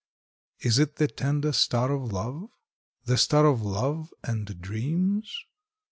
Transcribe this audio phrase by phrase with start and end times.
[0.61, 2.49] Is it the tender star of love?
[3.05, 5.31] The star of love and dreams?